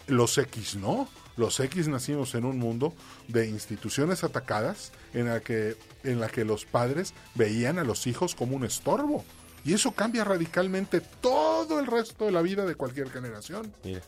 Los 0.07 0.39
X 0.39 0.77
no. 0.77 1.09
Los 1.37 1.59
X 1.61 1.89
nacimos 1.89 2.35
en 2.35 2.45
un 2.45 2.59
mundo 2.59 2.93
de 3.29 3.49
instituciones 3.49 4.23
atacadas 4.23 4.93
en 5.15 5.27
la 5.27 5.41
que, 5.41 5.77
en 6.05 6.21
la 6.21 6.29
que 6.29 6.45
los 6.45 6.65
padres 6.65 7.15
veían 7.35 7.79
a 7.79 7.85
los 7.85 8.07
hijos 8.07 8.35
como 8.35 8.55
un 8.55 8.65
estorbo. 8.65 9.25
Y 9.65 9.75
eso 9.75 9.93
cambia 9.93 10.25
radicalmente 10.25 11.01
todo 11.01 11.81
el 11.81 11.87
resto 11.87 12.27
de 12.27 12.33
la 12.33 12.43
vida 12.43 12.67
de 12.67 12.75
cualquier 12.75 13.11
generación. 13.11 13.73
Mira, 13.85 14.03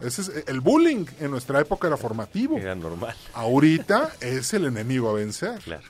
Ese 0.00 0.22
es, 0.22 0.32
el 0.46 0.60
bullying 0.60 1.06
en 1.20 1.30
nuestra 1.30 1.60
época 1.60 1.86
era 1.86 1.96
formativo. 1.96 2.58
era 2.58 2.74
normal. 2.74 3.14
Ahorita 3.32 4.12
es 4.20 4.52
el 4.54 4.66
enemigo 4.66 5.08
a 5.10 5.14
vencer. 5.14 5.60
Claro. 5.60 5.86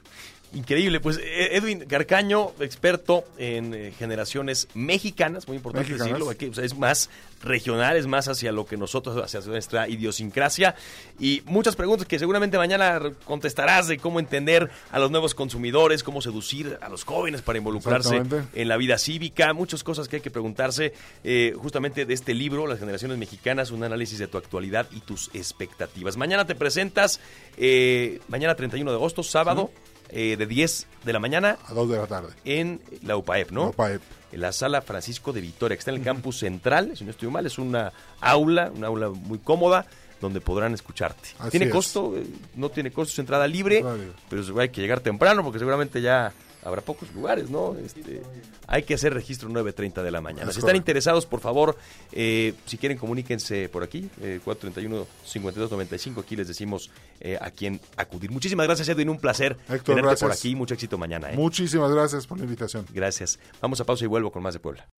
Increíble, 0.55 1.01
pues 1.01 1.19
eh, 1.19 1.57
Edwin 1.57 1.81
Carcaño, 1.81 2.53
experto 2.61 3.25
en 3.39 3.75
eh, 3.75 3.93
generaciones 3.99 4.69
mexicanas, 4.75 5.49
muy 5.49 5.57
importante 5.57 5.89
Mexicanas. 5.89 6.13
decirlo, 6.13 6.31
aquí, 6.31 6.47
o 6.47 6.55
sea, 6.55 6.65
es 6.65 6.77
más 6.77 7.11
regional, 7.43 7.97
es 7.97 8.07
más 8.07 8.29
hacia 8.29 8.53
lo 8.53 8.65
que 8.65 8.77
nosotros, 8.77 9.23
hacia 9.23 9.41
nuestra 9.51 9.89
idiosincrasia. 9.89 10.75
Y 11.19 11.43
muchas 11.47 11.77
preguntas 11.77 12.07
que 12.07 12.19
seguramente 12.19 12.57
mañana 12.59 13.01
contestarás 13.25 13.89
de 13.89 13.99
cómo 13.99 14.19
entender 14.21 14.71
a 14.91 14.99
los 14.99 15.11
nuevos 15.11 15.35
consumidores, 15.35 16.03
cómo 16.03 16.23
seducir 16.23 16.79
a 16.81 16.89
los 16.89 17.05
jóvenes 17.05 17.43
para 17.43 17.59
involucrarse 17.59 18.23
en 18.55 18.69
la 18.69 18.77
vida 18.77 18.99
cívica, 18.99 19.53
muchas 19.53 19.85
cosas 19.85 20.09
que 20.09 20.17
hay 20.17 20.23
que 20.23 20.31
preguntarse 20.31 20.95
eh, 21.23 21.55
justamente 21.57 22.07
de 22.07 22.15
este 22.15 22.35
libro, 22.35 22.67
Las 22.67 22.79
generaciones 22.79 23.19
mexicanas, 23.19 23.71
un 23.71 23.85
análisis 23.85 24.19
de 24.19 24.29
tu 24.29 24.39
actualidad 24.39 24.87
y 24.93 25.01
tus 25.01 25.31
expectativas. 25.35 26.17
Mañana 26.17 26.47
te 26.47 26.55
presentas, 26.55 27.21
eh, 27.57 28.21
mañana 28.29 28.55
31 28.55 28.91
de 28.91 28.97
agosto, 28.97 29.23
sábado, 29.23 29.71
eh, 30.17 30.37
de 30.39 30.47
10 30.47 30.87
de 31.05 31.13
la 31.13 31.19
mañana 31.19 31.59
A 31.69 31.75
dos 31.75 31.89
de 31.91 31.97
la 31.99 32.07
tarde. 32.07 32.29
en 32.45 32.81
la 33.03 33.17
UPAEP, 33.17 33.51
¿no? 33.51 33.69
UPAEP. 33.69 34.01
En 34.33 34.41
la 34.41 34.53
sala 34.53 34.81
Francisco 34.81 35.33
de 35.33 35.41
Vitoria, 35.41 35.77
que 35.77 35.81
está 35.81 35.91
en 35.91 35.99
el 35.99 36.03
campus 36.05 36.39
central, 36.39 36.97
si 36.97 37.05
no 37.05 37.11
estoy 37.11 37.29
mal, 37.31 37.45
es 37.47 37.59
una 37.59 37.93
aula, 38.21 38.71
una 38.75 38.87
aula 38.89 39.09
muy 39.11 39.39
cómoda, 39.39 39.87
donde 40.21 40.41
podrán 40.41 40.73
escucharte. 40.75 41.31
Así 41.39 41.51
¿Tiene 41.59 41.69
costo? 41.71 42.15
Eh, 42.17 42.25
No 42.55 42.69
tiene 42.71 42.91
costo, 42.91 43.13
es 43.13 43.19
entrada 43.19 43.47
libre, 43.47 43.77
Entrada 43.79 43.97
libre. 43.99 44.13
pero 44.31 44.61
hay 44.61 44.69
que 44.71 44.81
llegar 44.81 45.01
temprano 45.01 45.43
porque 45.45 45.59
seguramente 45.59 46.01
ya 46.01 46.33
habrá 46.65 46.81
pocos 46.81 47.13
lugares, 47.15 47.51
¿no? 47.51 47.77
Este, 47.77 48.23
hay 48.67 48.83
que 48.83 48.95
hacer 48.95 49.13
registro 49.13 49.49
9.30 49.49 50.03
de 50.03 50.11
la 50.11 50.21
mañana. 50.21 50.49
Es 50.49 50.55
si 50.55 50.61
están 50.61 50.77
interesados, 50.77 51.27
por 51.27 51.41
favor, 51.41 51.77
eh, 52.13 52.55
si 52.65 52.79
quieren, 52.79 52.99
comuníquense 52.99 53.69
por 53.69 53.83
aquí, 53.83 54.11
eh, 54.21 54.41
431-5295, 54.45 56.21
aquí 56.21 56.37
les 56.37 56.49
decimos 56.49 56.91
eh, 57.21 57.39
a 57.41 57.51
quién 57.51 57.81
acudir. 57.97 58.31
Muchísimas 58.31 58.67
gracias, 58.67 58.89
Edwin, 58.89 59.11
un 59.11 59.19
placer 59.19 59.53
Héctor, 59.69 59.97
tenerte 59.97 60.03
por 60.03 60.29
gracias. 60.29 60.39
aquí, 60.39 60.57
mucho 60.57 60.75
éxito 60.75 60.99
mañana. 60.99 61.31
¿eh? 61.31 61.37
Muchísimas 61.37 61.93
gracias 61.93 62.27
por 62.27 62.39
la 62.39 62.45
invitación. 62.45 62.87
Gracias. 62.93 63.39
Vamos 63.61 63.81
a 63.81 63.85
pausa 63.85 64.05
y 64.05 64.09
vuelvo 64.09 64.33
con 64.33 64.43
más 64.43 64.55
de 64.55 64.61
Puebla. 64.61 64.89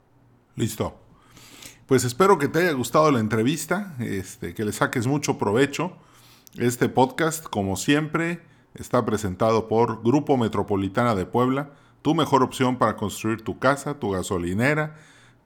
Listo. 0.54 0.98
Pues 1.86 2.04
espero 2.04 2.38
que 2.38 2.48
te 2.48 2.60
haya 2.60 2.72
gustado 2.72 3.10
la 3.12 3.20
entrevista, 3.20 3.94
este, 4.00 4.54
que 4.54 4.64
le 4.64 4.72
saques 4.72 5.06
mucho 5.06 5.38
provecho. 5.38 5.96
Este 6.58 6.88
podcast, 6.88 7.44
como 7.44 7.76
siempre, 7.76 8.40
está 8.78 9.04
presentado 9.04 9.68
por 9.68 10.02
Grupo 10.02 10.36
Metropolitana 10.36 11.14
de 11.14 11.26
Puebla, 11.26 11.70
tu 12.02 12.14
mejor 12.14 12.42
opción 12.42 12.76
para 12.76 12.96
construir 12.96 13.42
tu 13.42 13.58
casa, 13.58 13.98
tu 13.98 14.10
gasolinera, 14.10 14.96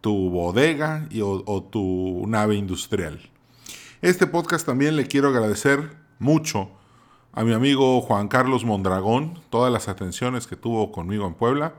tu 0.00 0.30
bodega 0.30 1.06
y, 1.10 1.20
o, 1.20 1.42
o 1.46 1.62
tu 1.62 2.24
nave 2.26 2.56
industrial. 2.56 3.20
Este 4.02 4.26
podcast 4.26 4.66
también 4.66 4.96
le 4.96 5.06
quiero 5.06 5.28
agradecer 5.28 5.96
mucho 6.18 6.70
a 7.32 7.44
mi 7.44 7.52
amigo 7.52 8.00
Juan 8.00 8.28
Carlos 8.28 8.64
Mondragón, 8.64 9.40
todas 9.50 9.72
las 9.72 9.88
atenciones 9.88 10.46
que 10.46 10.56
tuvo 10.56 10.90
conmigo 10.90 11.26
en 11.26 11.34
Puebla. 11.34 11.74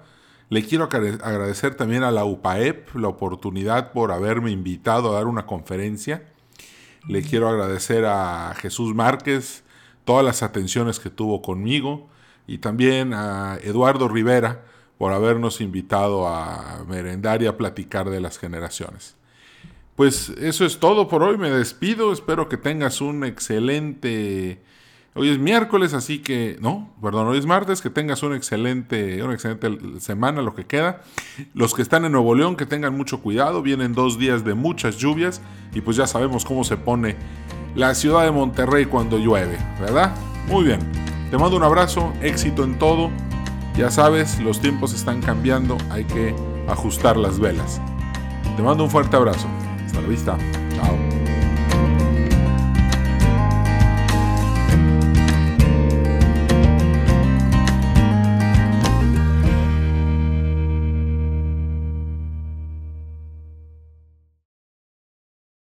Le 0.50 0.66
quiero 0.66 0.86
agradecer 0.86 1.76
también 1.76 2.04
a 2.04 2.12
la 2.12 2.26
UPAEP 2.26 2.96
la 2.96 3.08
oportunidad 3.08 3.94
por 3.94 4.12
haberme 4.12 4.52
invitado 4.52 5.12
a 5.12 5.16
dar 5.16 5.28
una 5.28 5.46
conferencia. 5.46 6.28
Le 7.08 7.22
quiero 7.22 7.48
agradecer 7.48 8.06
a 8.06 8.54
Jesús 8.56 8.94
Márquez 8.94 9.64
todas 10.06 10.26
las 10.26 10.44
atenciones 10.44 11.00
que 11.00 11.10
tuvo 11.10 11.42
conmigo 11.42 12.10
y 12.48 12.58
también 12.58 13.14
a 13.14 13.58
Eduardo 13.64 14.08
Rivera 14.08 14.64
por 14.98 15.14
habernos 15.14 15.62
invitado 15.62 16.28
a 16.28 16.84
merendar 16.88 17.42
y 17.42 17.48
a 17.48 17.58
platicar 17.58 18.10
de 18.10 18.22
las 18.22 18.38
generaciones. 18.38 19.16
Pues 19.96 20.30
eso 20.30 20.66
es 20.66 20.80
todo 20.80 21.08
por 21.08 21.24
hoy. 21.24 21.38
Me 21.38 21.50
despido. 21.50 22.12
Espero 22.14 22.50
que 22.50 22.58
tengas 22.58 23.02
un 23.02 23.24
excelente. 23.24 24.62
Hoy 25.14 25.30
es 25.30 25.38
miércoles, 25.38 25.94
así 25.94 26.20
que. 26.20 26.58
No, 26.62 26.94
perdón, 27.02 27.28
hoy 27.28 27.38
es 27.38 27.46
martes. 27.46 27.82
Que 27.82 27.90
tengas 27.90 28.24
un 28.24 28.34
excelente, 28.34 29.22
una 29.22 29.34
excelente 29.34 29.70
semana, 30.00 30.42
lo 30.42 30.56
que 30.56 30.66
queda. 30.66 31.02
Los 31.54 31.74
que 31.74 31.82
están 31.82 32.06
en 32.06 32.14
Nuevo 32.14 32.34
León, 32.34 32.56
que 32.56 32.66
tengan 32.66 32.96
mucho 32.96 33.22
cuidado. 33.22 33.62
Vienen 33.62 33.94
dos 33.94 34.18
días 34.18 34.44
de 34.44 34.54
muchas 34.54 34.98
lluvias. 34.98 35.42
Y 35.74 35.82
pues 35.82 35.98
ya 35.98 36.08
sabemos 36.08 36.46
cómo 36.46 36.64
se 36.64 36.78
pone 36.78 37.16
la 37.76 37.96
ciudad 37.96 38.24
de 38.24 38.32
Monterrey 38.32 38.86
cuando 38.86 39.18
llueve, 39.18 39.58
¿verdad? 39.80 40.14
Muy 40.48 40.64
bien. 40.66 40.80
Te 41.30 41.38
mando 41.38 41.56
un 41.56 41.64
abrazo. 41.64 42.12
Éxito 42.22 42.64
en 42.64 42.78
todo. 42.78 43.10
Ya 43.78 43.90
sabes, 43.90 44.40
los 44.40 44.60
tiempos 44.60 44.94
están 44.94 45.22
cambiando. 45.22 45.78
Hay 45.90 46.04
que 46.04 46.36
ajustar 46.68 47.16
las 47.16 47.40
velas. 47.40 47.80
Te 48.58 48.62
mando 48.62 48.84
un 48.84 48.90
fuerte 48.90 49.16
abrazo. 49.16 49.48
Hasta 49.86 50.02
la 50.02 50.08
vista. 50.08 50.38